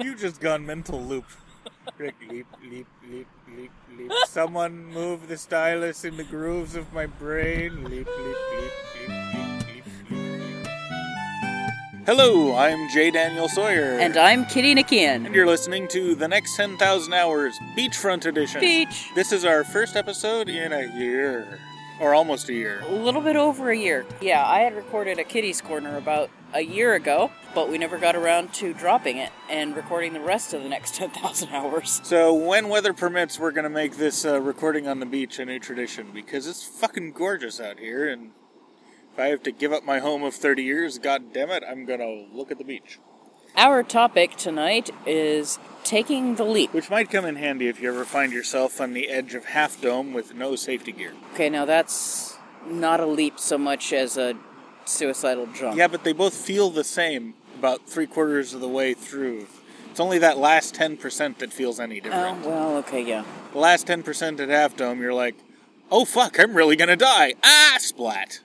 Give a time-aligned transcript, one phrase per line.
[0.00, 1.24] you just gone mental loop.
[1.98, 4.12] Leap, leap, leap, leap, leap, leap.
[4.26, 7.84] Someone move the stylus in the grooves of my brain.
[7.84, 8.72] Leap, leap, leap,
[9.08, 10.28] leap, leap, leap, leap.
[12.06, 13.10] Hello, I'm J.
[13.10, 13.98] Daniel Sawyer.
[13.98, 18.60] And I'm Kitty And you're listening to The Next 10,000 Hours Beachfront Edition.
[18.60, 19.10] Beach.
[19.14, 21.58] This is our first episode in a year.
[22.00, 22.82] Or almost a year.
[22.86, 24.06] A little bit over a year.
[24.20, 28.14] Yeah, I had recorded a Kitty's Corner about a year ago, but we never got
[28.14, 32.00] around to dropping it and recording the rest of the next 10,000 hours.
[32.04, 35.44] So, when weather permits, we're going to make this uh, recording on the beach a
[35.44, 38.08] new tradition because it's fucking gorgeous out here.
[38.08, 38.30] And
[39.12, 41.84] if I have to give up my home of 30 years, god damn it, I'm
[41.84, 43.00] going to look at the beach.
[43.56, 46.72] Our topic tonight is taking the leap.
[46.72, 49.80] Which might come in handy if you ever find yourself on the edge of Half
[49.80, 51.12] Dome with no safety gear.
[51.34, 54.34] Okay, now that's not a leap so much as a
[54.84, 55.76] suicidal jump.
[55.76, 59.46] Yeah, but they both feel the same about three quarters of the way through.
[59.90, 62.46] It's only that last 10% that feels any Oh, different.
[62.46, 63.24] well, okay, yeah.
[63.52, 65.34] The last 10% at Half Dome, you're like,
[65.90, 67.34] oh fuck, I'm really gonna die.
[67.42, 68.40] Ah, splat.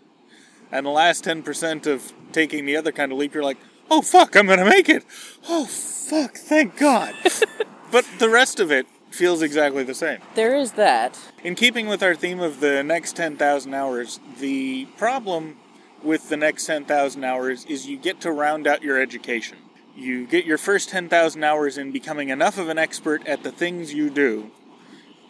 [0.72, 4.36] And the last 10% of taking the other kind of leap, you're like, oh fuck,
[4.36, 5.04] I'm gonna make it.
[5.50, 7.14] Oh fuck, thank God.
[7.92, 10.20] but the rest of it feels exactly the same.
[10.36, 11.20] There is that.
[11.44, 15.58] In keeping with our theme of the next 10,000 hours, the problem
[16.04, 19.58] with the next 10,000 hours is you get to round out your education.
[19.96, 23.94] You get your first 10,000 hours in becoming enough of an expert at the things
[23.94, 24.50] you do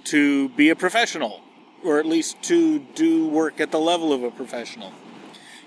[0.06, 1.42] to be a professional,
[1.84, 4.94] or at least to do work at the level of a professional.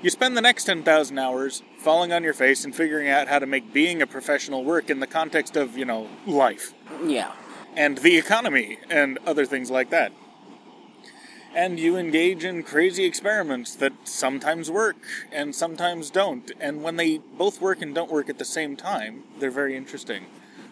[0.02, 3.46] You spend the next 10,000 hours falling on your face and figuring out how to
[3.46, 7.32] make being a professional work in the context of, you know, life Yeah.
[7.76, 10.12] and the economy and other things like that.
[11.54, 14.98] And you engage in crazy experiments that sometimes work
[15.32, 16.52] and sometimes don't.
[16.60, 20.26] And when they both work and don't work at the same time, they're very interesting.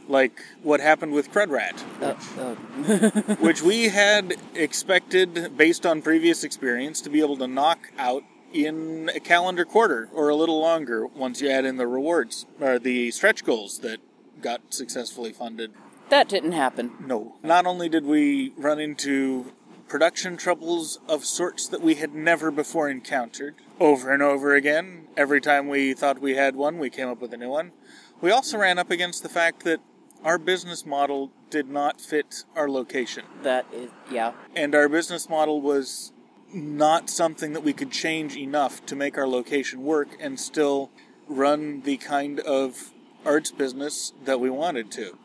[0.07, 7.01] Like what happened with Crudrat, Uh, uh, which we had expected, based on previous experience,
[7.01, 8.23] to be able to knock out
[8.55, 12.79] in a calendar quarter or a little longer once you add in the rewards or
[12.79, 13.99] the stretch goals that
[14.41, 15.73] got successfully funded.
[16.11, 16.93] that didn't happen.
[17.05, 17.37] No.
[17.43, 19.53] Not only did we run into
[19.89, 25.41] production troubles of sorts that we had never before encountered over and over again, every
[25.41, 27.73] time we thought we had one, we came up with a new one.
[28.21, 29.81] We also ran up against the fact that
[30.23, 33.25] our business model did not fit our location.
[33.43, 34.33] That is, yeah.
[34.57, 36.13] And our business model was
[36.55, 40.91] not something that we could change enough to make our location work and still
[41.29, 42.93] run the kind of
[43.25, 45.17] arts business that we wanted to.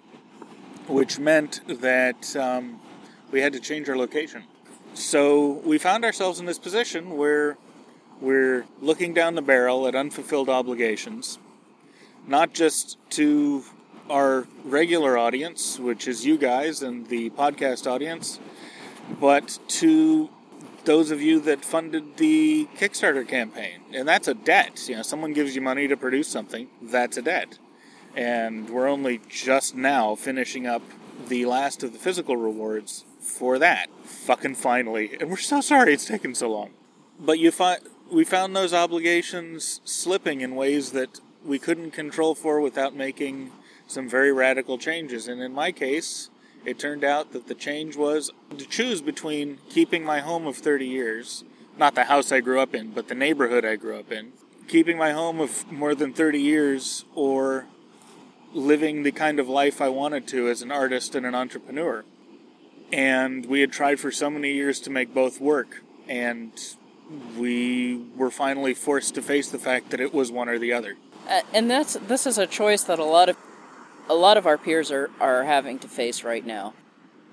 [0.88, 2.80] Which meant that um,
[3.32, 4.44] we had to change our location.
[4.94, 7.58] So we found ourselves in this position where
[8.20, 11.38] we're looking down the barrel at unfulfilled obligations,
[12.28, 13.64] not just to
[14.10, 18.40] our regular audience, which is you guys and the podcast audience,
[19.20, 20.30] but to
[20.90, 23.80] those of you that funded the Kickstarter campaign.
[23.94, 24.90] And that's a debt.
[24.90, 27.60] You know, someone gives you money to produce something, that's a debt.
[28.16, 30.82] And we're only just now finishing up
[31.28, 33.88] the last of the physical rewards for that.
[34.04, 35.16] Fucking finally.
[35.20, 36.72] And we're so sorry it's taken so long.
[37.20, 42.60] But you find we found those obligations slipping in ways that we couldn't control for
[42.60, 43.52] without making
[43.86, 45.28] some very radical changes.
[45.28, 46.32] And in my case,
[46.70, 50.86] it turned out that the change was to choose between keeping my home of 30
[50.86, 51.44] years,
[51.78, 54.34] not the house I grew up in, but the neighborhood I grew up in,
[54.68, 57.66] keeping my home of more than 30 years, or
[58.54, 62.06] living the kind of life I wanted to as an artist and an entrepreneur.
[62.94, 66.52] And we had tried for so many years to make both work, and
[67.36, 70.98] we were finally forced to face the fact that it was one or the other.
[71.28, 73.38] Uh, and that's this is a choice that a lot of
[74.10, 76.74] a lot of our peers are, are having to face right now.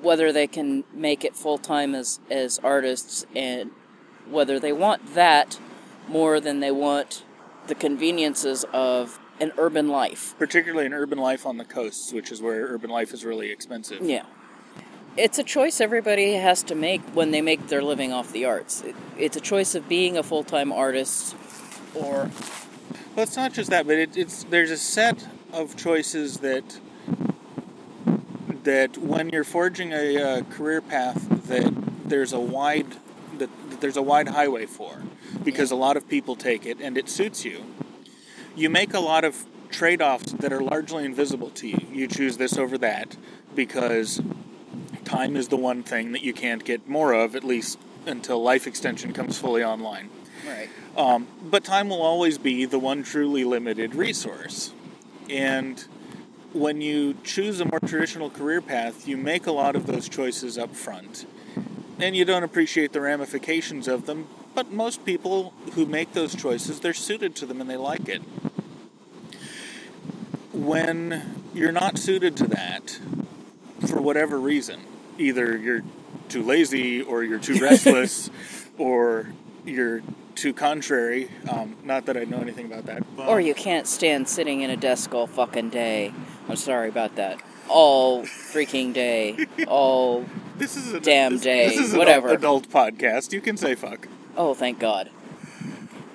[0.00, 3.70] Whether they can make it full time as as artists and
[4.28, 5.58] whether they want that
[6.06, 7.24] more than they want
[7.66, 10.34] the conveniences of an urban life.
[10.38, 14.02] Particularly an urban life on the coasts, which is where urban life is really expensive.
[14.02, 14.24] yeah.
[15.16, 18.82] It's a choice everybody has to make when they make their living off the arts.
[18.82, 21.34] It, it's a choice of being a full-time artist
[21.94, 22.30] or
[23.14, 26.78] Well, it's not just that, but it, it's there's a set of choices that
[28.64, 31.72] that when you're forging a uh, career path that
[32.04, 32.96] there's a wide
[33.38, 35.02] that, that there's a wide highway for
[35.44, 37.64] because a lot of people take it and it suits you.
[38.56, 41.86] You make a lot of trade-offs that are largely invisible to you.
[41.92, 43.16] You choose this over that
[43.54, 44.20] because
[45.04, 48.66] time is the one thing that you can't get more of at least until life
[48.66, 50.10] extension comes fully online.
[50.46, 54.72] right Um, but time will always be the one truly limited resource.
[55.28, 55.84] And
[56.52, 60.56] when you choose a more traditional career path, you make a lot of those choices
[60.56, 61.26] up front.
[61.98, 66.80] And you don't appreciate the ramifications of them, but most people who make those choices,
[66.80, 68.22] they're suited to them and they like it.
[70.52, 72.98] When you're not suited to that,
[73.86, 74.80] for whatever reason,
[75.18, 75.82] either you're
[76.28, 78.30] too lazy or you're too restless
[78.78, 79.28] or
[79.64, 80.02] you're
[80.36, 81.28] too contrary.
[81.50, 83.02] Um, not that I know anything about that.
[83.16, 86.12] but- Or you can't stand sitting in a desk all fucking day.
[86.48, 87.40] I'm sorry about that.
[87.68, 89.46] All freaking day.
[89.66, 90.24] All.
[90.58, 92.28] this is a damn this, day, This is an whatever.
[92.28, 93.32] adult podcast.
[93.32, 94.06] You can say fuck.
[94.36, 95.10] Oh, thank God.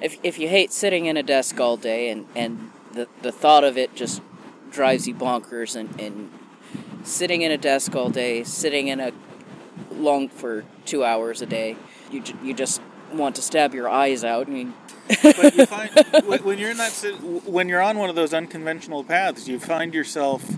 [0.01, 3.63] If, if you hate sitting in a desk all day and, and the, the thought
[3.63, 4.21] of it just
[4.71, 6.31] drives you bonkers and, and
[7.03, 9.11] sitting in a desk all day, sitting in a
[9.91, 11.75] long for two hours a day,
[12.11, 12.81] you, you just
[13.13, 14.47] want to stab your eyes out.
[14.47, 14.73] I mean,
[15.23, 15.89] But you find
[16.43, 16.91] when you're in that
[17.45, 20.49] when you're on one of those unconventional paths, you find yourself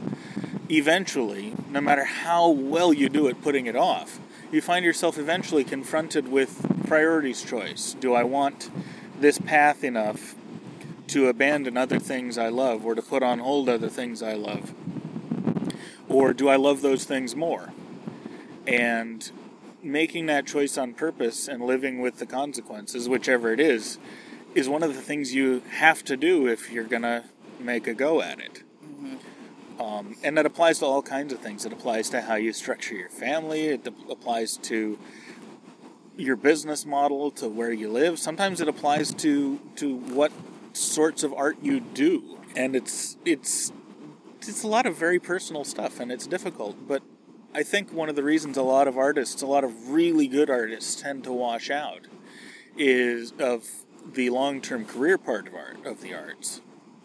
[0.70, 4.20] eventually, no matter how well you do at putting it off,
[4.52, 7.96] you find yourself eventually confronted with priorities choice.
[8.00, 8.70] Do I want
[9.20, 10.36] this path enough
[11.08, 14.74] to abandon other things I love or to put on hold other things I love?
[16.08, 17.74] Or do I love those things more?
[18.68, 19.32] And
[19.84, 24.00] making that choice on purpose and living with the consequences, whichever it is,
[24.56, 27.24] is one of the things you have to do if you're going to
[27.60, 28.64] make a go at it.
[29.80, 31.66] Um, and that applies to all kinds of things.
[31.66, 34.98] It applies to how you structure your family, it ap- applies to
[36.16, 38.20] your business model, to where you live.
[38.20, 40.32] Sometimes it applies to, to what
[40.74, 42.38] sorts of art you do.
[42.56, 43.74] And it's, it's,
[44.42, 46.88] it's a lot of very personal stuff and it's difficult.
[46.88, 47.02] But
[47.56, 50.50] I think one of the reasons a lot of artists, a lot of really good
[50.50, 52.08] artists, tend to wash out
[52.76, 53.68] is of
[54.12, 56.62] the long-term career part of art of the arts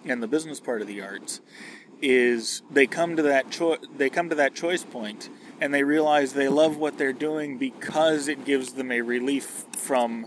[0.06, 1.43] and the business part of the arts
[2.00, 5.29] is they come to that cho- they come to that choice point
[5.61, 10.27] and they realize they love what they're doing because it gives them a relief from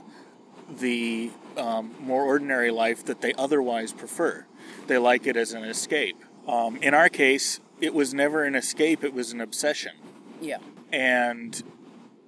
[0.70, 4.46] the um, more ordinary life that they otherwise prefer.
[4.88, 6.24] They like it as an escape.
[6.48, 9.94] Um, in our case, it was never an escape; it was an obsession.
[10.42, 10.58] Yeah.
[10.92, 11.62] And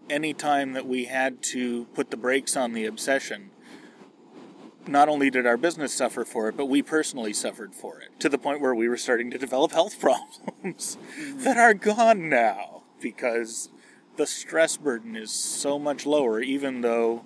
[0.10, 3.50] any time that we had to put the brakes on the obsession,
[4.88, 8.30] not only did our business suffer for it, but we personally suffered for it to
[8.30, 10.98] the point where we were starting to develop health problems
[11.38, 13.70] that are gone now because
[14.18, 17.26] the stress burden is so much lower, even though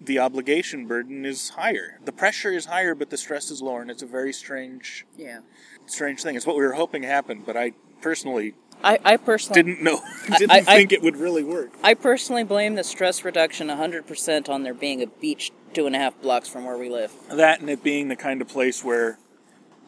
[0.00, 1.98] the obligation burden is higher.
[2.04, 5.40] The pressure is higher, but the stress is lower, and it's a very strange, Yeah.
[5.86, 6.36] strange thing.
[6.36, 10.38] It's what we were hoping happened, but I personally I, I personally didn't know, I-
[10.38, 11.72] didn't I- I- think it would really work.
[11.82, 15.98] I personally blame the stress reduction 100% on there being a beach two and a
[15.98, 17.12] half blocks from where we live.
[17.30, 19.18] That and it being the kind of place where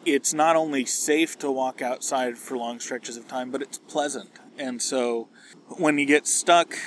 [0.05, 4.29] it's not only safe to walk outside for long stretches of time, but it's pleasant.
[4.57, 5.27] And so
[5.67, 6.77] when you get stuck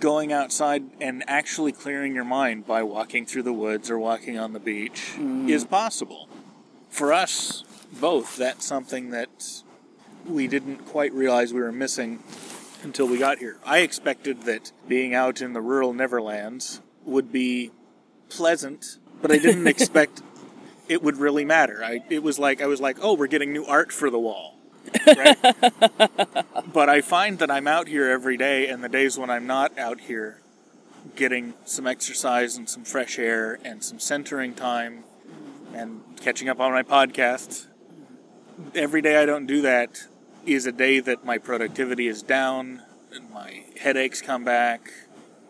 [0.00, 4.52] going outside and actually clearing your mind by walking through the woods or walking on
[4.52, 5.48] the beach mm-hmm.
[5.48, 6.28] is possible.
[6.90, 7.64] For us
[8.00, 9.62] both, that's something that
[10.28, 12.22] we didn't quite realize we were missing
[12.82, 13.58] until we got here.
[13.64, 17.70] I expected that being out in the rural Neverlands would be
[18.28, 20.22] pleasant, but I didn't expect
[20.88, 21.82] it would really matter.
[21.84, 24.56] I it was like I was like, "Oh, we're getting new art for the wall."
[25.06, 25.36] Right?
[26.72, 29.78] but I find that I'm out here every day and the days when I'm not
[29.78, 30.40] out here
[31.14, 35.04] getting some exercise and some fresh air and some centering time
[35.74, 37.66] and catching up on my podcasts.
[38.74, 40.06] Every day I don't do that
[40.52, 44.92] is a day that my productivity is down, and my headaches come back,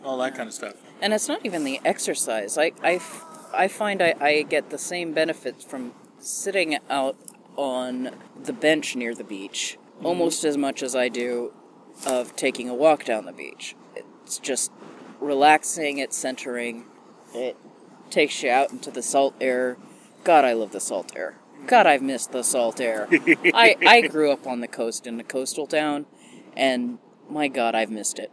[0.05, 0.75] all that kind of stuff.
[1.00, 2.59] And it's not even the exercise.
[2.59, 3.25] I, I, f-
[3.55, 7.17] I find I, I get the same benefits from sitting out
[7.57, 8.11] on
[8.43, 10.07] the bench near the beach mm-hmm.
[10.07, 11.52] almost as much as I do
[12.07, 13.75] of taking a walk down the beach.
[13.97, 14.71] It's just
[15.21, 16.85] relaxing, it's centering,
[17.35, 17.57] it
[18.11, 19.76] takes you out into the salt air.
[20.25, 21.37] God, I love the salt air.
[21.69, 23.07] God, I've missed the salt air.
[23.55, 26.07] I, I grew up on the coast in a coastal town,
[26.57, 26.99] and
[27.31, 28.33] my God, I've missed it.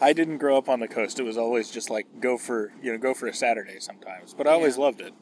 [0.00, 1.20] I didn't grow up on the coast.
[1.20, 4.34] It was always just like go for you know go for a Saturday sometimes.
[4.34, 4.82] But I always Yeah.
[4.84, 5.14] loved it.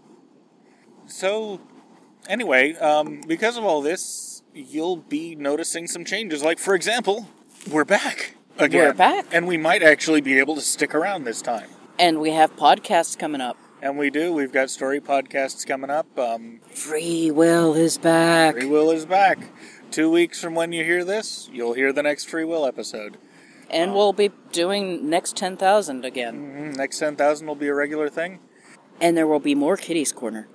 [1.07, 1.61] So
[2.29, 6.43] anyway, um, because of all this, you'll be noticing some changes.
[6.43, 7.29] Like for example,
[7.71, 8.81] we're back again.
[8.89, 9.27] We're back.
[9.33, 11.69] and we might actually be able to stick around this time.
[11.99, 13.59] And we have podcasts coming up.
[13.83, 14.33] And we do.
[14.33, 16.19] We've got story podcasts coming up.
[16.19, 18.55] Um, Free Will is back.
[18.55, 19.39] Free Will is back.
[19.91, 23.17] Two weeks from when you hear this, you'll hear the next Free Will episode.
[23.71, 26.73] And we'll be doing next 10,000 again.
[26.73, 28.41] Mhm, Next 10,000 will be a regular thing.
[29.01, 30.47] And there will be more Kitty's Corner.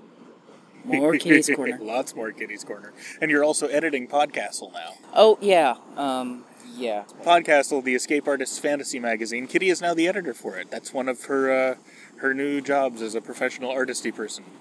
[0.84, 1.79] More Kitty's Corner.
[1.82, 2.94] Lots more Kitty's Corner.
[3.20, 4.94] And you're also editing Podcastle now.
[5.15, 6.44] Oh yeah, um,
[6.75, 7.05] yeah.
[7.24, 9.48] Podcastle, the escape artist's fantasy magazine.
[9.48, 10.70] Kitty is now the editor for it.
[10.70, 11.75] That's one of her uh,
[12.17, 14.45] her new jobs as a professional artisty person.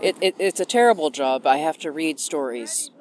[0.00, 1.44] It, it it's a terrible job.
[1.44, 2.92] I have to read stories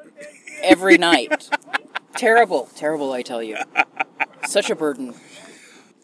[0.63, 1.47] every night.
[2.17, 3.13] terrible, terrible.
[3.13, 3.57] I tell you,
[4.45, 5.13] such a burden.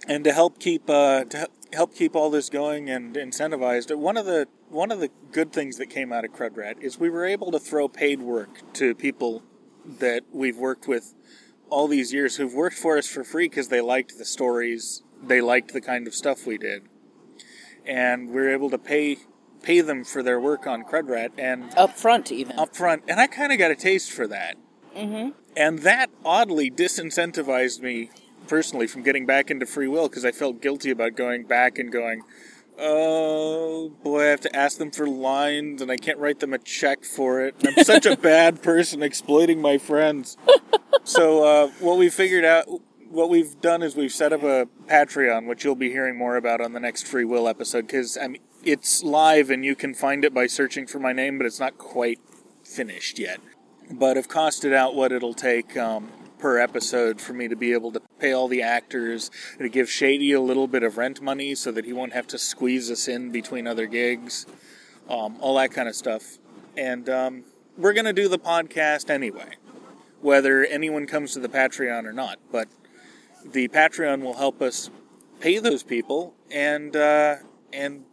[0.07, 4.27] And to help keep uh, to help keep all this going and incentivized, one of
[4.27, 7.51] the one of the good things that came out of Crudrat is we were able
[7.51, 9.43] to throw paid work to people
[9.99, 11.13] that we've worked with
[11.69, 15.41] all these years who've worked for us for free because they liked the stories, they
[15.41, 16.83] liked the kind of stuff we did,
[17.87, 19.17] and we are able to pay
[19.63, 22.57] pay them for their work on Crudrat and Up front, even.
[22.59, 24.55] up front, and I kind of got a taste for that.
[24.95, 25.31] Mm-hmm.
[25.55, 28.09] And that oddly disincentivized me
[28.47, 31.91] personally from getting back into free will because I felt guilty about going back and
[31.91, 32.21] going,
[32.79, 36.57] oh boy, I have to ask them for lines and I can't write them a
[36.57, 37.55] check for it.
[37.65, 40.37] I'm such a bad person exploiting my friends.
[41.03, 42.67] so, uh, what we figured out,
[43.09, 46.61] what we've done is we've set up a Patreon, which you'll be hearing more about
[46.61, 50.25] on the next free will episode because I mean, it's live and you can find
[50.25, 52.19] it by searching for my name, but it's not quite
[52.63, 53.39] finished yet.
[53.89, 57.91] But I've costed out what it'll take um, per episode for me to be able
[57.93, 61.71] to pay all the actors, to give Shady a little bit of rent money so
[61.71, 64.45] that he won't have to squeeze us in between other gigs,
[65.09, 66.37] um, all that kind of stuff.
[66.75, 67.43] And um,
[67.77, 69.55] we're going to do the podcast anyway,
[70.21, 72.39] whether anyone comes to the Patreon or not.
[72.51, 72.67] But
[73.51, 74.89] the Patreon will help us
[75.39, 77.35] pay those people and uh,
[77.71, 78.05] and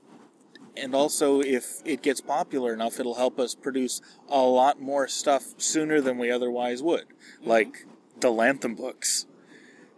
[0.76, 5.54] and also if it gets popular enough it'll help us produce a lot more stuff
[5.56, 7.06] sooner than we otherwise would
[7.42, 7.86] like
[8.20, 9.26] the Lantham books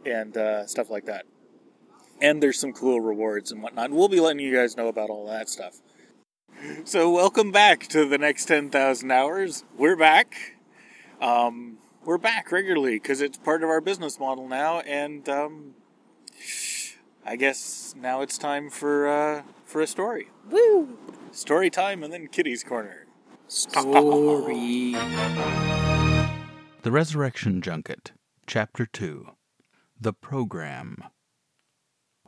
[0.04, 1.26] and uh, stuff like that.
[2.20, 3.90] And there's some cool rewards and whatnot.
[3.90, 5.80] We'll be letting you guys know about all that stuff.
[6.84, 9.64] So welcome back to the next 10000 hours.
[9.76, 10.34] We're back.
[11.20, 15.74] Um, we're back regularly because it's part of our business model now and um,
[17.24, 20.96] i guess now it's time for uh, for a story Woo!
[21.32, 23.04] Story time and then Kitty's Corner.
[23.46, 24.94] Story.
[26.82, 28.12] The Resurrection Junket,
[28.46, 29.26] Chapter 2
[30.00, 31.02] The Program.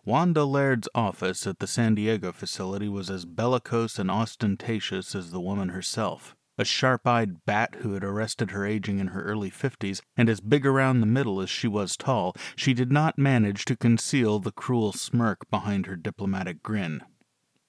[0.05, 5.41] Wanda Laird's office at the San Diego facility was as bellicose and ostentatious as the
[5.41, 6.35] woman herself.
[6.61, 10.41] A sharp eyed bat who had arrested her aging in her early fifties, and as
[10.41, 14.51] big around the middle as she was tall, she did not manage to conceal the
[14.51, 17.03] cruel smirk behind her diplomatic grin.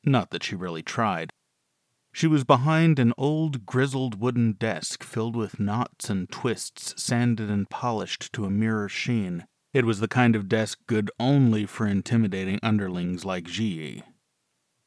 [0.04, 1.32] Not that she really tried.
[2.12, 7.70] She was behind an old grizzled wooden desk filled with knots and twists sanded and
[7.70, 9.46] polished to a mirror sheen.
[9.72, 14.02] It was the kind of desk good only for intimidating underlings like Ji.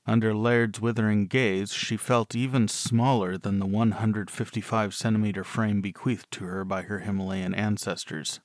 [0.04, 6.44] Under Laird's withering gaze, she felt even smaller than the 155 centimeter frame bequeathed to
[6.44, 8.40] her by her Himalayan ancestors.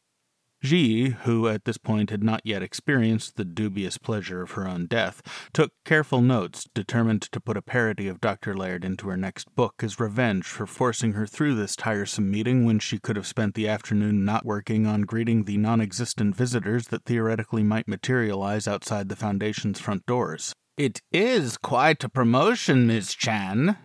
[0.64, 4.86] Ji, who at this point had not yet experienced the dubious pleasure of her own
[4.86, 5.22] death,
[5.54, 8.56] took careful notes, determined to put a parody of Dr.
[8.56, 12.80] Laird into her next book as revenge for forcing her through this tiresome meeting when
[12.80, 17.06] she could have spent the afternoon not working on greeting the non existent visitors that
[17.06, 20.54] theoretically might materialize outside the Foundation's front doors.
[20.77, 23.79] It is quite a promotion, Miss Chan.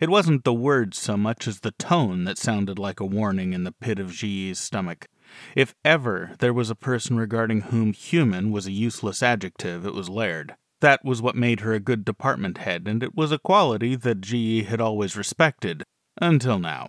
[0.00, 3.62] It wasn't the words so much as the tone that sounded like a warning in
[3.62, 5.06] the pit of Ji's stomach.
[5.54, 10.08] If ever there was a person regarding whom human was a useless adjective, it was
[10.08, 10.56] Laird.
[10.80, 14.20] That was what made her a good department head, and it was a quality that
[14.20, 15.84] Ji had always respected.
[16.20, 16.88] Until now.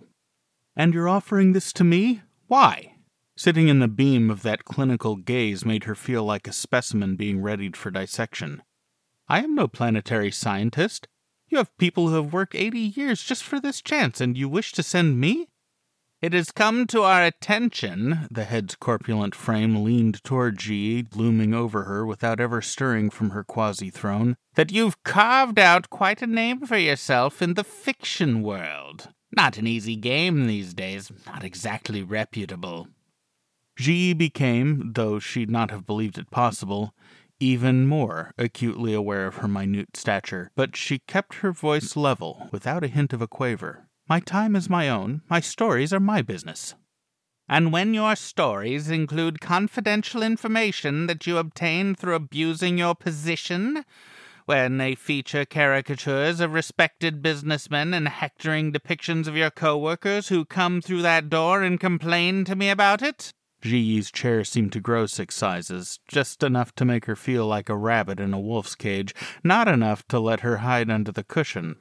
[0.74, 2.22] And you're offering this to me?
[2.48, 2.96] Why?
[3.36, 7.40] Sitting in the beam of that clinical gaze made her feel like a specimen being
[7.40, 8.60] readied for dissection.
[9.28, 11.08] I am no planetary scientist.
[11.48, 14.72] You have people who have worked eighty years just for this chance, and you wish
[14.72, 15.48] to send me?
[16.20, 21.84] It has come to our attention, the head's corpulent frame leaned toward Ji, looming over
[21.84, 26.66] her without ever stirring from her quasi throne, that you've carved out quite a name
[26.66, 29.08] for yourself in the fiction world.
[29.36, 32.88] Not an easy game these days, not exactly reputable.
[33.76, 36.94] Ji became, though she'd not have believed it possible,
[37.40, 42.84] even more acutely aware of her minute stature, but she kept her voice level, without
[42.84, 43.88] a hint of a quaver.
[44.08, 45.22] My time is my own.
[45.30, 46.74] My stories are my business.
[47.48, 53.84] And when your stories include confidential information that you obtain through abusing your position,
[54.46, 60.80] when they feature caricatures of respected businessmen and hectoring depictions of your co-workers who come
[60.80, 63.32] through that door and complain to me about it?
[63.64, 67.76] Ji's chair seemed to grow six sizes, just enough to make her feel like a
[67.76, 71.76] rabbit in a wolf's cage, not enough to let her hide under the cushion.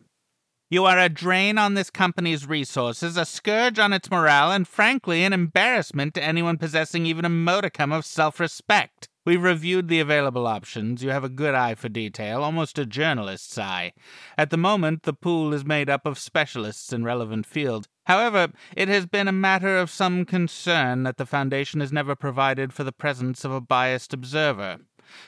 [0.70, 5.26] You are a drain on this company's resources, a scourge on its morale, and frankly,
[5.26, 9.10] an embarrassment to anyone possessing even a modicum of self respect.
[9.26, 11.04] We've reviewed the available options.
[11.04, 13.92] You have a good eye for detail, almost a journalist's eye.
[14.38, 17.88] At the moment, the pool is made up of specialists in relevant fields.
[18.06, 22.74] However, it has been a matter of some concern that the Foundation has never provided
[22.74, 24.80] for the presence of a biased observer,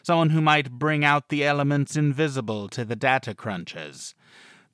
[0.04, 4.14] someone who might bring out the elements invisible to the data crunchers.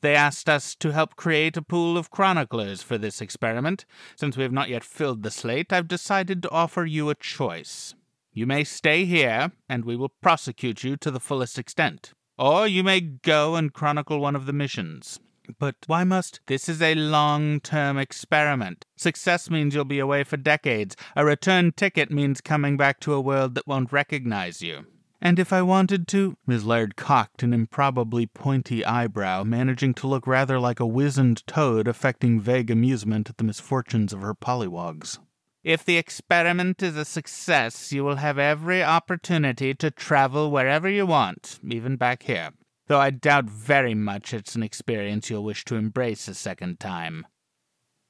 [0.01, 3.85] They asked us to help create a pool of chroniclers for this experiment.
[4.15, 7.93] Since we have not yet filled the slate, I've decided to offer you a choice.
[8.33, 12.13] You may stay here, and we will prosecute you to the fullest extent.
[12.39, 15.19] Or you may go and chronicle one of the missions.
[15.59, 16.39] But why must?
[16.47, 18.85] This is a long term experiment.
[18.95, 20.95] Success means you'll be away for decades.
[21.15, 24.85] A return ticket means coming back to a world that won't recognize you.
[25.23, 26.35] And if I wanted to?
[26.47, 31.87] Miss Laird cocked an improbably pointy eyebrow, managing to look rather like a wizened toad
[31.87, 35.19] affecting vague amusement at the misfortunes of her pollywogs.
[35.63, 41.05] If the experiment is a success, you will have every opportunity to travel wherever you
[41.05, 42.49] want, even back here.
[42.87, 47.25] Though I doubt very much it's an experience you'll wish to embrace a second time.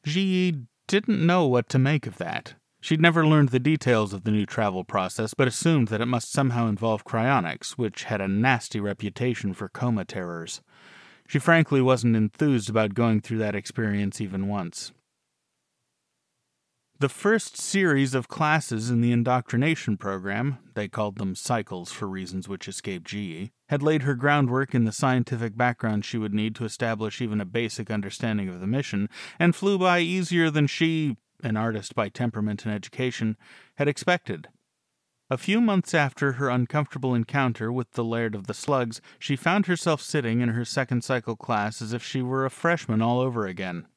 [0.04, 2.56] Ji didn't know what to make of that.
[2.82, 6.32] She'd never learned the details of the new travel process, but assumed that it must
[6.32, 10.62] somehow involve cryonics, which had a nasty reputation for coma terrors.
[11.28, 14.92] She frankly wasn't enthused about going through that experience even once.
[17.02, 22.48] The first series of classes in the indoctrination program, they called them cycles for reasons
[22.48, 26.64] which escaped Ji, had laid her groundwork in the scientific background she would need to
[26.64, 31.58] establish even a basic understanding of the mission, and flew by easier than she, an
[31.58, 33.36] artist by temperament and education,
[33.78, 34.50] had expected.
[35.32, 39.66] A few months after her uncomfortable encounter with the Laird of the Slugs, she found
[39.66, 43.48] herself sitting in her second cycle class as if she were a freshman all over
[43.48, 43.88] again.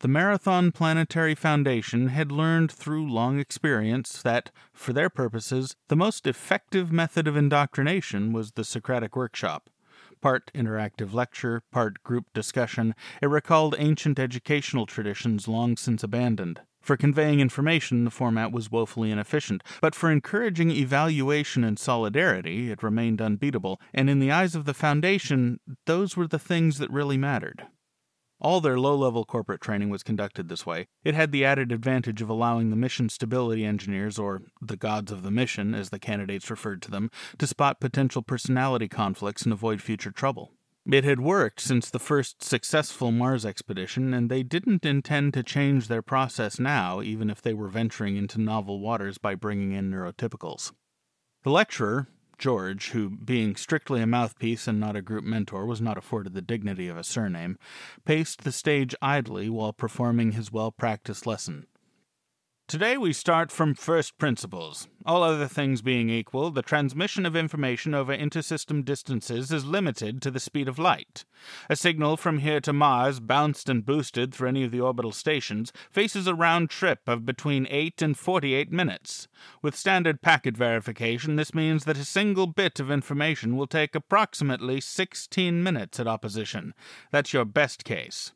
[0.00, 6.26] The Marathon Planetary Foundation had learned through long experience that, for their purposes, the most
[6.26, 9.70] effective method of indoctrination was the Socratic workshop.
[10.20, 16.60] Part interactive lecture, part group discussion, it recalled ancient educational traditions long since abandoned.
[16.82, 22.82] For conveying information, the format was woefully inefficient, but for encouraging evaluation and solidarity, it
[22.82, 27.16] remained unbeatable, and in the eyes of the Foundation, those were the things that really
[27.16, 27.66] mattered.
[28.38, 30.88] All their low level corporate training was conducted this way.
[31.04, 35.22] It had the added advantage of allowing the mission stability engineers, or the gods of
[35.22, 39.80] the mission, as the candidates referred to them, to spot potential personality conflicts and avoid
[39.80, 40.52] future trouble.
[40.88, 45.88] It had worked since the first successful Mars expedition, and they didn't intend to change
[45.88, 50.72] their process now, even if they were venturing into novel waters by bringing in neurotypicals.
[51.42, 55.96] The lecturer, George, who, being strictly a mouthpiece and not a group mentor, was not
[55.96, 57.58] afforded the dignity of a surname,
[58.04, 61.66] paced the stage idly while performing his well practiced lesson.
[62.68, 64.88] Today we start from first principles.
[65.04, 70.32] All other things being equal, the transmission of information over intersystem distances is limited to
[70.32, 71.24] the speed of light.
[71.70, 75.72] A signal from here to Mars, bounced and boosted through any of the orbital stations,
[75.92, 79.28] faces a round trip of between 8 and 48 minutes.
[79.62, 84.80] With standard packet verification, this means that a single bit of information will take approximately
[84.80, 86.74] 16 minutes at opposition.
[87.12, 88.32] That's your best case.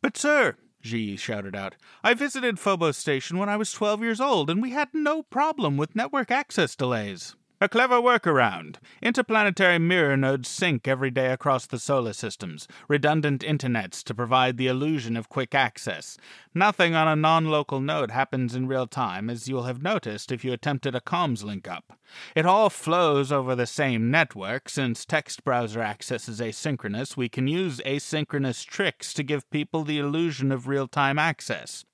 [0.00, 1.76] But, sir, Ji shouted out.
[2.02, 5.76] I visited Phobos Station when I was 12 years old, and we had no problem
[5.76, 7.36] with network access delays.
[7.62, 8.78] A clever workaround.
[9.00, 14.66] Interplanetary mirror nodes sync every day across the solar systems, redundant internets to provide the
[14.66, 16.18] illusion of quick access.
[16.56, 20.44] Nothing on a non local node happens in real time, as you'll have noticed if
[20.44, 21.96] you attempted a comms link up.
[22.34, 24.68] It all flows over the same network.
[24.68, 30.00] Since text browser access is asynchronous, we can use asynchronous tricks to give people the
[30.00, 31.84] illusion of real time access.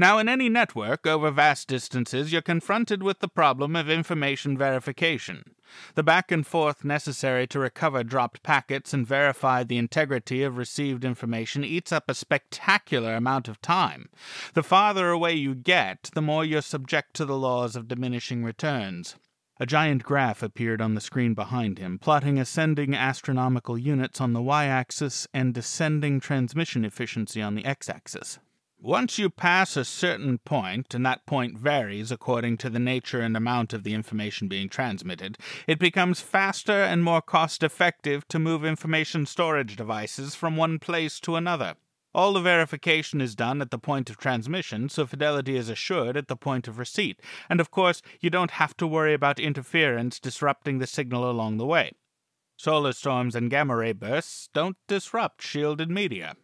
[0.00, 5.56] Now, in any network over vast distances, you're confronted with the problem of information verification.
[5.96, 11.04] The back and forth necessary to recover dropped packets and verify the integrity of received
[11.04, 14.08] information eats up a spectacular amount of time.
[14.54, 19.16] The farther away you get, the more you're subject to the laws of diminishing returns.
[19.58, 24.42] A giant graph appeared on the screen behind him, plotting ascending astronomical units on the
[24.42, 28.38] y axis and descending transmission efficiency on the x axis.
[28.80, 33.36] Once you pass a certain point, and that point varies according to the nature and
[33.36, 35.36] amount of the information being transmitted,
[35.66, 41.18] it becomes faster and more cost effective to move information storage devices from one place
[41.18, 41.74] to another.
[42.14, 46.28] All the verification is done at the point of transmission, so fidelity is assured at
[46.28, 50.78] the point of receipt, and of course, you don't have to worry about interference disrupting
[50.78, 51.94] the signal along the way.
[52.56, 56.36] Solar storms and gamma ray bursts don't disrupt shielded media.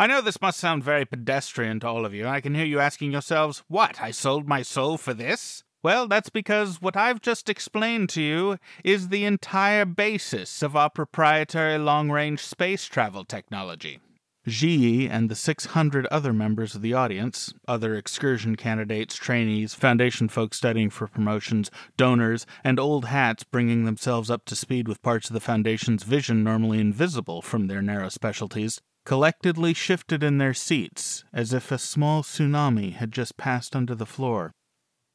[0.00, 2.24] I know this must sound very pedestrian to all of you.
[2.28, 4.00] I can hear you asking yourselves, What?
[4.00, 5.64] I sold my soul for this?
[5.82, 10.88] Well, that's because what I've just explained to you is the entire basis of our
[10.88, 13.98] proprietary long range space travel technology.
[14.46, 20.56] Ji and the 600 other members of the audience, other excursion candidates, trainees, Foundation folks
[20.56, 25.34] studying for promotions, donors, and old hats bringing themselves up to speed with parts of
[25.34, 31.54] the Foundation's vision normally invisible from their narrow specialties, collectively shifted in their seats as
[31.54, 34.52] if a small tsunami had just passed under the floor.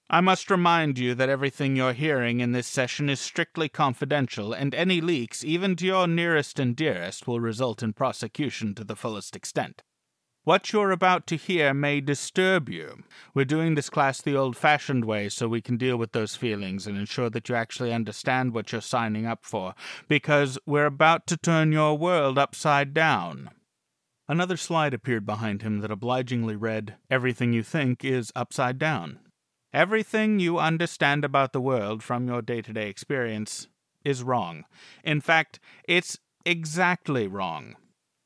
[0.09, 4.73] I must remind you that everything you're hearing in this session is strictly confidential, and
[4.73, 9.35] any leaks, even to your nearest and dearest, will result in prosecution to the fullest
[9.35, 9.83] extent.
[10.43, 13.03] What you're about to hear may disturb you.
[13.35, 16.87] We're doing this class the old fashioned way so we can deal with those feelings
[16.87, 19.75] and ensure that you actually understand what you're signing up for,
[20.07, 23.51] because we're about to turn your world upside down.
[24.27, 29.19] Another slide appeared behind him that obligingly read, Everything you think is upside down.
[29.73, 33.67] Everything you understand about the world from your day to day experience
[34.05, 34.65] is wrong.
[35.03, 37.75] In fact, it's exactly wrong.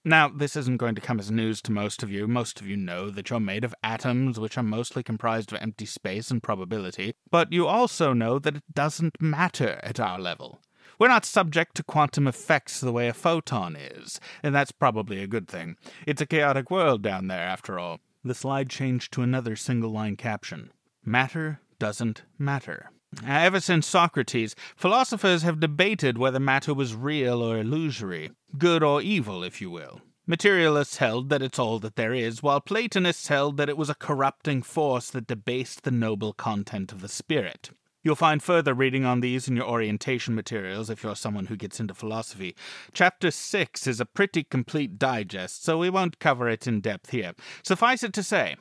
[0.04, 2.28] Now, this isn't going to come as news to most of you.
[2.28, 5.86] Most of you know that you're made of atoms, which are mostly comprised of empty
[5.86, 10.60] space and probability, but you also know that it doesn't matter at our level.
[11.00, 15.28] We're not subject to quantum effects the way a photon is, and that's probably a
[15.28, 15.78] good thing.
[16.08, 18.00] It's a chaotic world down there, after all.
[18.24, 20.72] The slide changed to another single line caption
[21.06, 22.92] Matter doesn't matter.
[23.26, 29.44] Ever since Socrates, philosophers have debated whether matter was real or illusory, good or evil,
[29.44, 30.02] if you will.
[30.26, 33.96] Materialists held that it's all that there is, while Platonists held that it was a
[33.96, 37.70] corrupting force that debased the noble content of the spirit.
[38.04, 41.80] You'll find further reading on these in your orientation materials if you're someone who gets
[41.80, 42.56] into philosophy.
[42.94, 47.34] Chapter 6 is a pretty complete digest, so we won't cover it in depth here.
[47.64, 48.56] Suffice it to say,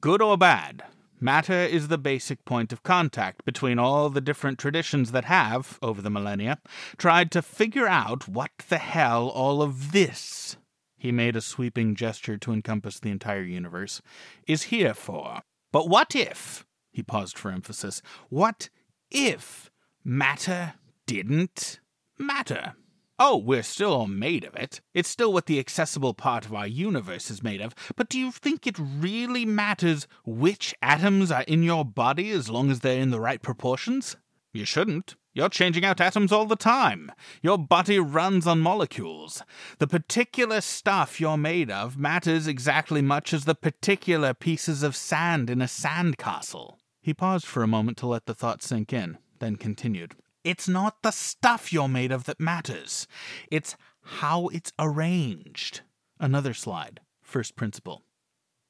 [0.00, 0.82] good or bad,
[1.20, 6.02] matter is the basic point of contact between all the different traditions that have, over
[6.02, 6.58] the millennia,
[6.96, 10.56] tried to figure out what the hell all of this,
[10.98, 14.00] he made a sweeping gesture to encompass the entire universe,
[14.46, 15.42] is here for.
[15.72, 16.64] But what if?
[16.92, 18.02] He paused for emphasis.
[18.28, 18.68] What
[19.10, 19.70] if
[20.04, 20.74] matter
[21.06, 21.80] didn't
[22.18, 22.74] matter?
[23.18, 24.80] Oh, we're still made of it.
[24.94, 27.74] It's still what the accessible part of our universe is made of.
[27.94, 32.70] But do you think it really matters which atoms are in your body as long
[32.70, 34.16] as they're in the right proportions?
[34.52, 35.14] You shouldn't.
[35.34, 37.10] You're changing out atoms all the time.
[37.42, 39.42] Your body runs on molecules.
[39.78, 45.48] The particular stuff you're made of matters exactly much as the particular pieces of sand
[45.48, 46.76] in a sandcastle.
[47.02, 50.14] He paused for a moment to let the thought sink in, then continued.
[50.44, 53.08] It's not the stuff you're made of that matters.
[53.50, 55.80] It's how it's arranged.
[56.20, 57.00] Another slide.
[57.20, 58.02] First principle.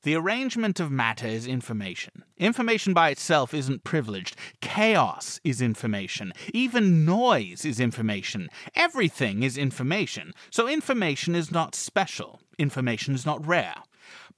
[0.02, 2.24] The arrangement of matter is information.
[2.38, 4.34] Information by itself isn't privileged.
[4.60, 6.32] Chaos is information.
[6.54, 8.48] Even noise is information.
[8.74, 10.32] Everything is information.
[10.50, 12.40] So information is not special.
[12.58, 13.76] Information is not rare.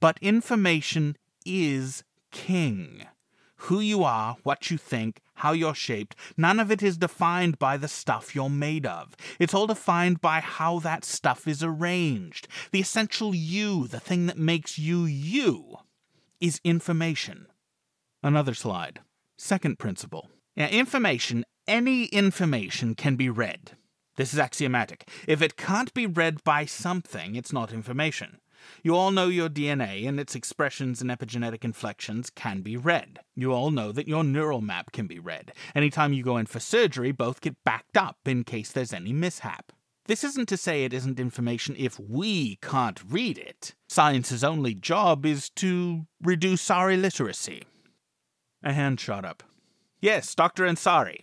[0.01, 3.07] But information is king
[3.57, 7.77] who you are, what you think, how you're shaped, none of it is defined by
[7.77, 9.17] the stuff you're made of.
[9.39, 12.49] It's all defined by how that stuff is arranged.
[12.71, 15.79] The essential you, the thing that makes you you,
[16.41, 17.47] is information.
[18.23, 19.01] Another slide.
[19.37, 20.31] Second principle.
[20.57, 23.73] Now, information, any information can be read.
[24.17, 25.09] This is axiomatic.
[25.27, 28.39] If it can't be read by something, it's not information.
[28.83, 33.21] You all know your DNA and its expressions and epigenetic inflections can be read.
[33.35, 35.53] You all know that your neural map can be read.
[35.75, 39.73] Anytime you go in for surgery, both get backed up in case there's any mishap.
[40.07, 43.75] This isn't to say it isn't information if we can't read it.
[43.89, 47.65] Science's only job is to reduce our illiteracy.
[48.63, 49.43] A hand shot up.
[50.01, 50.65] Yes, Dr.
[50.65, 51.21] Ansari.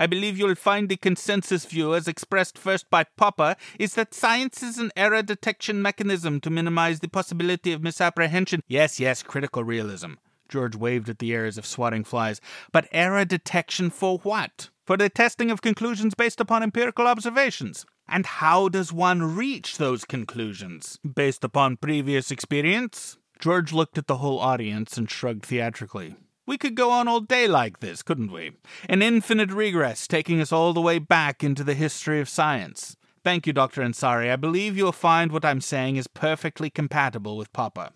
[0.00, 4.62] I believe you'll find the consensus view, as expressed first by Popper, is that science
[4.62, 8.62] is an error detection mechanism to minimize the possibility of misapprehension.
[8.66, 10.14] Yes, yes, critical realism.
[10.48, 12.40] George waved at the air as if swatting flies.
[12.72, 14.70] But error detection for what?
[14.86, 17.84] For the testing of conclusions based upon empirical observations.
[18.08, 20.98] And how does one reach those conclusions?
[21.14, 23.18] Based upon previous experience?
[23.38, 26.16] George looked at the whole audience and shrugged theatrically.
[26.50, 28.50] We could go on all day like this, couldn't we?
[28.88, 32.96] An infinite regress taking us all the way back into the history of science.
[33.22, 33.82] Thank you, Dr.
[33.82, 34.32] Ansari.
[34.32, 37.90] I believe you'll find what I'm saying is perfectly compatible with Popper.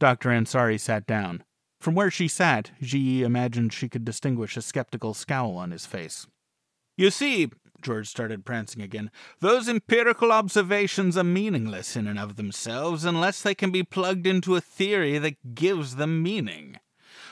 [0.00, 0.30] Dr.
[0.30, 1.44] Ansari sat down.
[1.78, 6.26] From where she sat, Ji imagined she could distinguish a skeptical scowl on his face.
[6.96, 7.50] You see,
[7.82, 9.12] George started prancing again.
[9.38, 14.56] Those empirical observations are meaningless in and of themselves unless they can be plugged into
[14.56, 16.78] a theory that gives them meaning.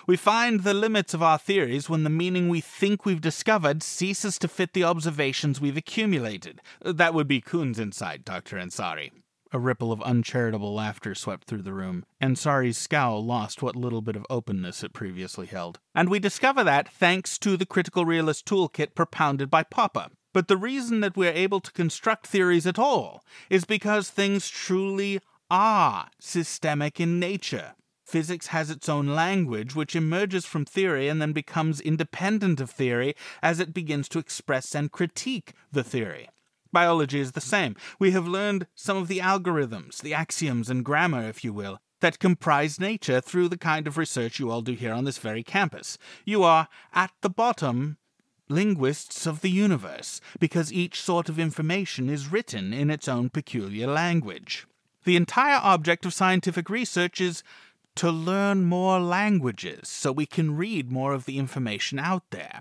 [0.06, 4.38] We find the limits of our theories when the meaning we think we've discovered ceases
[4.38, 6.60] to fit the observations we've accumulated.
[6.82, 8.56] That would be Kuhn's insight, Dr.
[8.56, 9.10] Ansari.
[9.52, 12.04] A ripple of uncharitable laughter swept through the room.
[12.22, 15.80] Ansari's scowl lost what little bit of openness it previously held.
[15.92, 20.06] And we discover that thanks to the critical realist toolkit propounded by Popper.
[20.32, 25.18] But the reason that we're able to construct theories at all is because things truly
[25.50, 27.74] are systemic in nature.
[28.10, 33.14] Physics has its own language, which emerges from theory and then becomes independent of theory
[33.40, 36.28] as it begins to express and critique the theory.
[36.72, 37.76] Biology is the same.
[38.00, 42.18] We have learned some of the algorithms, the axioms and grammar, if you will, that
[42.18, 45.96] comprise nature through the kind of research you all do here on this very campus.
[46.24, 47.96] You are, at the bottom,
[48.48, 53.86] linguists of the universe, because each sort of information is written in its own peculiar
[53.86, 54.66] language.
[55.04, 57.42] The entire object of scientific research is
[57.96, 62.60] to learn more languages so we can read more of the information out there.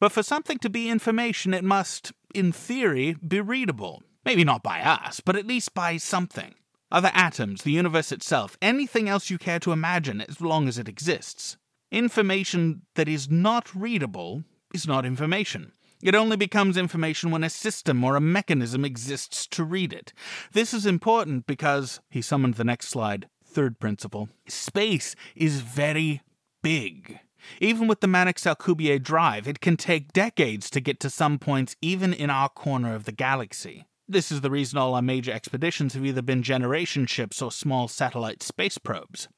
[0.00, 4.02] But for something to be information, it must, in theory, be readable.
[4.24, 6.54] Maybe not by us, but at least by something.
[6.90, 10.88] Other atoms, the universe itself, anything else you care to imagine as long as it
[10.88, 11.56] exists.
[11.90, 14.44] Information that is not readable
[14.74, 15.72] is not information.
[16.02, 20.12] It only becomes information when a system or a mechanism exists to read it.
[20.52, 26.22] This is important because, he summoned the next slide, third principle, space is very
[26.62, 27.20] big.
[27.60, 31.76] Even with the Mannix Alcubierre drive, it can take decades to get to some points
[31.82, 33.86] even in our corner of the galaxy.
[34.08, 37.88] This is the reason all our major expeditions have either been generation ships or small
[37.88, 39.28] satellite space probes.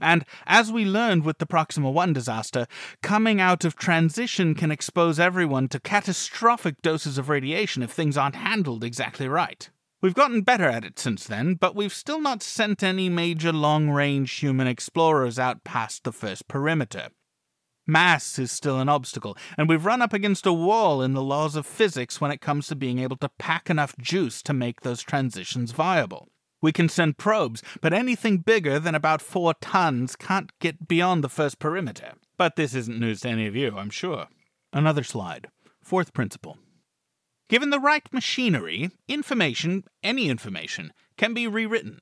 [0.00, 2.66] And as we learned with the Proxima 1 disaster,
[3.02, 8.36] coming out of transition can expose everyone to catastrophic doses of radiation if things aren't
[8.36, 9.68] handled exactly right.
[10.04, 13.88] We've gotten better at it since then, but we've still not sent any major long
[13.88, 17.08] range human explorers out past the first perimeter.
[17.86, 21.56] Mass is still an obstacle, and we've run up against a wall in the laws
[21.56, 25.00] of physics when it comes to being able to pack enough juice to make those
[25.00, 26.28] transitions viable.
[26.60, 31.30] We can send probes, but anything bigger than about four tons can't get beyond the
[31.30, 32.12] first perimeter.
[32.36, 34.26] But this isn't news to any of you, I'm sure.
[34.70, 35.48] Another slide.
[35.82, 36.58] Fourth principle.
[37.54, 42.00] Given the right machinery, information, any information, can be rewritten.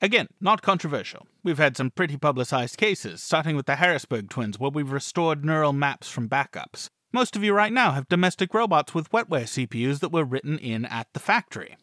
[0.00, 1.26] Again, not controversial.
[1.44, 5.74] We've had some pretty publicized cases, starting with the Harrisburg twins, where we've restored neural
[5.74, 6.88] maps from backups.
[7.12, 10.86] Most of you right now have domestic robots with wetware CPUs that were written in
[10.86, 11.76] at the factory.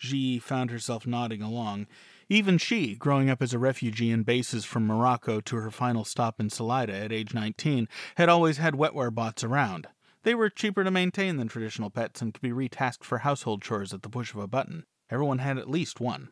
[0.00, 1.86] Ji found herself nodding along.
[2.28, 6.40] Even she, growing up as a refugee in bases from Morocco to her final stop
[6.40, 9.86] in Salida at age 19, had always had wetware bots around.
[10.24, 13.92] They were cheaper to maintain than traditional pets and could be retasked for household chores
[13.92, 14.84] at the push of a button.
[15.10, 16.28] Everyone had at least one.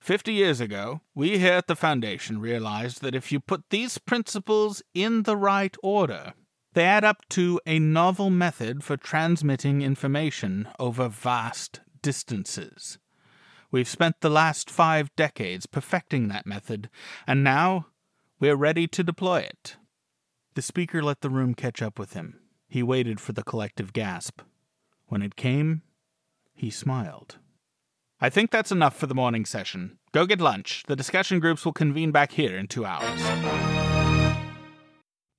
[0.00, 4.82] Fifty years ago, we here at the Foundation realized that if you put these principles
[4.92, 6.34] in the right order,
[6.74, 12.98] they add up to a novel method for transmitting information over vast distances.
[13.70, 16.90] We've spent the last five decades perfecting that method,
[17.26, 17.86] and now
[18.38, 19.76] we're ready to deploy it.
[20.54, 22.40] The speaker let the room catch up with him.
[22.74, 24.40] He waited for the collective gasp.
[25.06, 25.82] When it came,
[26.54, 27.38] he smiled.
[28.20, 29.98] I think that's enough for the morning session.
[30.10, 30.82] Go get lunch.
[30.88, 33.20] The discussion groups will convene back here in two hours.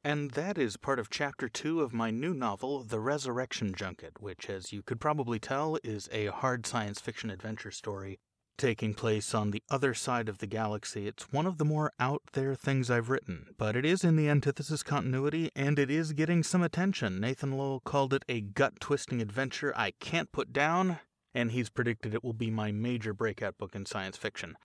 [0.01, 4.49] And that is part of chapter two of my new novel, The Resurrection Junket, which,
[4.49, 8.17] as you could probably tell, is a hard science fiction adventure story
[8.57, 11.07] taking place on the other side of the galaxy.
[11.07, 14.29] It's one of the more out there things I've written, but it is in the
[14.29, 17.19] antithesis continuity, and it is getting some attention.
[17.19, 20.99] Nathan Lowell called it a gut twisting adventure I can't put down,
[21.33, 24.57] and he's predicted it will be my major breakout book in science fiction.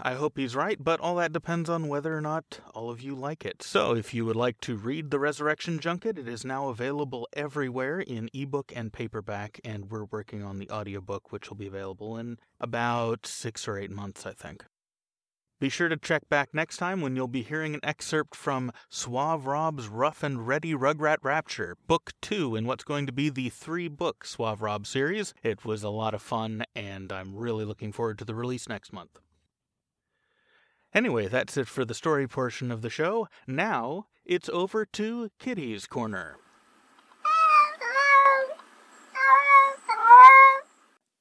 [0.00, 3.14] I hope he's right, but all that depends on whether or not all of you
[3.14, 3.62] like it.
[3.62, 8.00] So, if you would like to read The Resurrection Junket, it is now available everywhere
[8.00, 12.38] in ebook and paperback, and we're working on the audiobook, which will be available in
[12.60, 14.64] about six or eight months, I think.
[15.58, 19.46] Be sure to check back next time when you'll be hearing an excerpt from Suave
[19.46, 23.88] Rob's Rough and Ready Rugrat Rapture, Book 2 in what's going to be the three
[23.88, 25.32] book Suave Rob series.
[25.42, 28.92] It was a lot of fun, and I'm really looking forward to the release next
[28.92, 29.18] month.
[30.96, 33.28] Anyway, that's it for the story portion of the show.
[33.46, 36.38] Now, it's over to Kitty's Corner.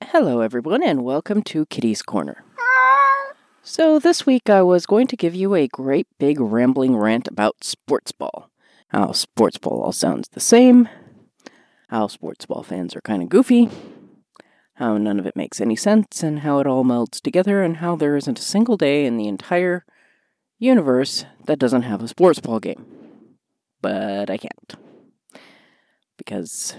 [0.01, 2.41] Hello, everyone, and welcome to Kitty's Corner.
[3.63, 7.61] So, this week I was going to give you a great big rambling rant about
[7.65, 8.49] sports ball.
[8.87, 10.87] How sports ball all sounds the same.
[11.89, 13.69] how sports ball fans are kind of goofy,
[14.75, 17.95] how none of it makes any sense, and how it all melds together, and how
[17.95, 19.85] there isn't a single day in the entire
[20.59, 22.85] universe that doesn't have a sports ball game.
[23.81, 24.75] But I can't.
[26.17, 26.75] Because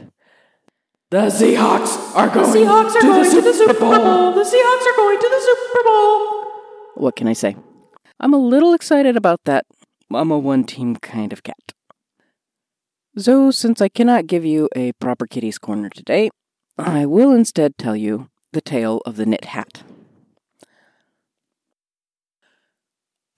[1.11, 3.95] the Seahawks are going, The Seahawks are to, going the to the Super Bowl.
[3.97, 4.33] Bowl.
[4.33, 6.45] The Seahawks are going to the Super Bowl.
[6.97, 7.57] What can I say?
[8.19, 9.67] I'm a little excited about that.
[10.13, 11.73] I'm a one team kind of cat.
[13.19, 16.31] So, since I cannot give you a proper kitty's corner today,
[16.79, 19.83] I will instead tell you the tale of the knit hat.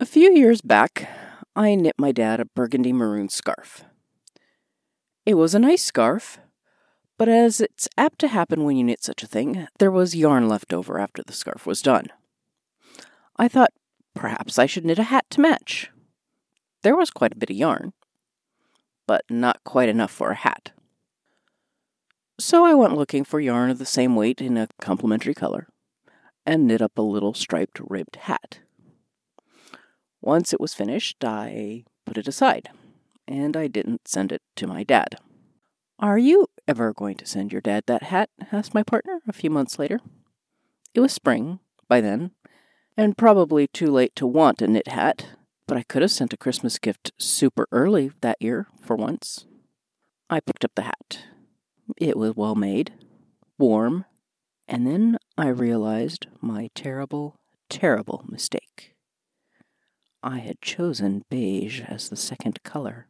[0.00, 1.08] A few years back,
[1.54, 3.84] I knit my dad a burgundy maroon scarf.
[5.24, 6.38] It was a nice scarf,
[7.16, 10.48] but as it's apt to happen when you knit such a thing, there was yarn
[10.48, 12.06] left over after the scarf was done.
[13.36, 13.72] I thought
[14.14, 15.90] perhaps I should knit a hat to match.
[16.82, 17.92] There was quite a bit of yarn,
[19.06, 20.72] but not quite enough for a hat.
[22.40, 25.66] So I went looking for yarn of the same weight in a complementary color
[26.46, 28.60] and knit up a little striped ribbed hat.
[30.20, 32.70] Once it was finished, I put it aside,
[33.26, 35.16] and I didn't send it to my dad.
[35.98, 38.30] Are you ever going to send your dad that hat?
[38.52, 39.98] asked my partner a few months later.
[40.94, 42.30] It was spring by then,
[42.96, 45.26] and probably too late to want a knit hat,
[45.66, 49.44] but I could have sent a Christmas gift super early that year for once.
[50.30, 51.24] I picked up the hat.
[51.96, 52.92] It was well made,
[53.58, 54.04] warm,
[54.66, 57.36] and then I realized my terrible,
[57.68, 58.94] terrible mistake.
[60.22, 63.06] I had chosen beige as the second color.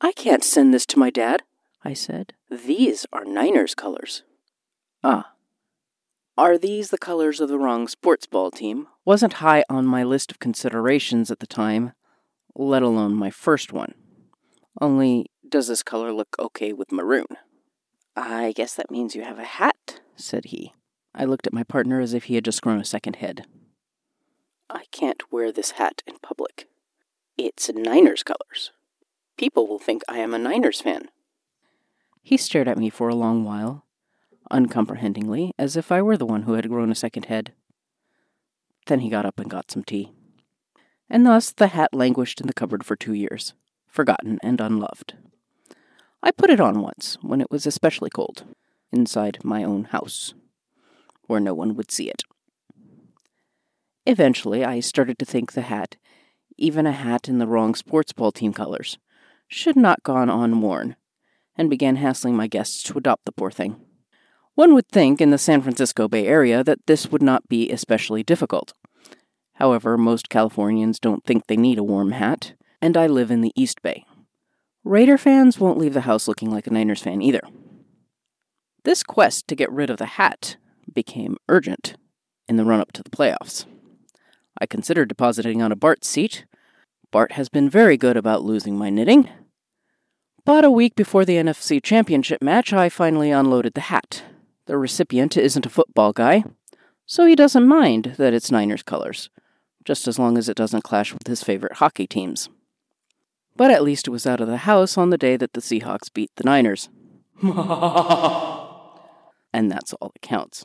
[0.00, 1.42] I can't send this to my dad,
[1.84, 2.32] I said.
[2.50, 4.22] These are Niners colors.
[5.04, 5.36] Ah,
[6.38, 8.88] are these the colors of the wrong sports ball team?
[9.06, 11.92] Wasn't high on my list of considerations at the time,
[12.54, 13.94] let alone my first one.
[14.78, 17.24] Only, does this color look okay with maroon?
[18.16, 20.72] I guess that means you have a hat, said he.
[21.14, 23.46] I looked at my partner as if he had just grown a second head.
[24.70, 26.66] I can't wear this hat in public.
[27.36, 28.72] It's Niners colors.
[29.36, 31.10] People will think I am a Niners fan.
[32.22, 33.84] He stared at me for a long while,
[34.50, 37.52] uncomprehendingly, as if I were the one who had grown a second head.
[38.86, 40.10] Then he got up and got some tea.
[41.10, 43.52] And thus the hat languished in the cupboard for two years,
[43.86, 45.14] forgotten and unloved.
[46.26, 48.42] I put it on once, when it was especially cold,
[48.90, 50.34] inside my own house,
[51.28, 52.24] where no one would see it.
[54.06, 55.96] Eventually, I started to think the hat,
[56.56, 58.98] even a hat in the wrong sports ball team colors,
[59.46, 60.96] should not gone unworn,
[61.54, 63.80] and began hassling my guests to adopt the poor thing.
[64.56, 68.24] One would think in the San Francisco Bay Area that this would not be especially
[68.24, 68.72] difficult.
[69.54, 73.52] However, most Californians don't think they need a warm hat, and I live in the
[73.54, 74.04] East Bay.
[74.86, 77.40] Raider fans won't leave the house looking like a Niners fan either.
[78.84, 80.58] This quest to get rid of the hat
[80.94, 81.96] became urgent
[82.46, 83.66] in the run up to the playoffs.
[84.60, 86.44] I considered depositing on a Bart seat.
[87.10, 89.28] Bart has been very good about losing my knitting.
[90.44, 94.22] But a week before the NFC Championship match, I finally unloaded the hat.
[94.66, 96.44] The recipient isn't a football guy,
[97.06, 99.30] so he doesn't mind that it's Niners colors,
[99.84, 102.50] just as long as it doesn't clash with his favorite hockey teams.
[103.56, 106.12] But at least it was out of the house on the day that the Seahawks
[106.12, 106.88] beat the Niners.
[107.42, 107.52] and
[109.70, 110.64] that's all that counts.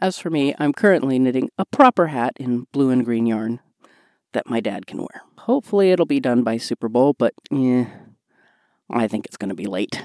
[0.00, 3.60] As for me, I'm currently knitting a proper hat in blue and green yarn
[4.32, 5.22] that my dad can wear.
[5.40, 7.84] Hopefully, it'll be done by Super Bowl, but eh,
[8.88, 10.02] I think it's going to be late.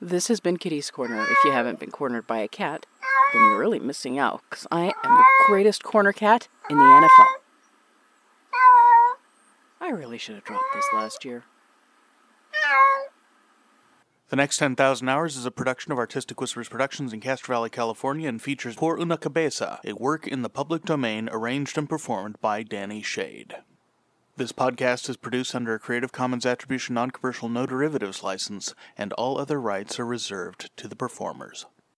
[0.00, 1.20] This has been Kitty's Corner.
[1.22, 2.86] If you haven't been cornered by a cat,
[3.32, 7.26] then you're really missing out, because I am the greatest corner cat in the NFL.
[9.80, 11.44] I really should have dropped this last year.
[14.28, 18.28] The Next 10,000 Hours is a production of Artistic Whispers Productions in Castro Valley, California,
[18.28, 22.62] and features Por Una Cabeza, a work in the public domain arranged and performed by
[22.62, 23.56] Danny Shade.
[24.36, 29.12] This podcast is produced under a Creative Commons Attribution Non Commercial No Derivatives license, and
[29.14, 31.66] all other rights are reserved to the performers.